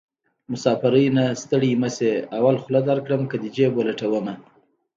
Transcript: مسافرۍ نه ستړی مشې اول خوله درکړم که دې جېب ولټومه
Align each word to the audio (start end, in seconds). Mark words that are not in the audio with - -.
مسافرۍ 0.51 1.05
نه 1.17 1.25
ستړی 1.41 1.71
مشې 1.81 2.11
اول 2.37 2.55
خوله 2.61 2.81
درکړم 2.89 3.21
که 3.31 3.35
دې 3.41 3.49
جېب 3.55 3.71
ولټومه 3.75 4.33